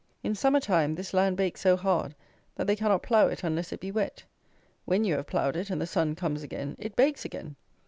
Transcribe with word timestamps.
In 0.23 0.33
summer 0.33 0.59
time 0.59 0.95
this 0.95 1.13
land 1.13 1.37
bakes 1.37 1.61
so 1.61 1.77
hard 1.77 2.15
that 2.55 2.65
they 2.65 2.75
cannot 2.75 3.03
plough 3.03 3.27
it 3.27 3.43
unless 3.43 3.71
it 3.71 3.79
be 3.79 3.91
wet. 3.91 4.23
When 4.83 5.03
you 5.03 5.13
have 5.13 5.27
ploughed 5.27 5.55
it, 5.55 5.69
and 5.69 5.79
the 5.79 5.85
sun 5.85 6.15
comes 6.15 6.41
again, 6.41 6.75
it 6.79 6.95
bakes 6.95 7.23
again. 7.23 7.55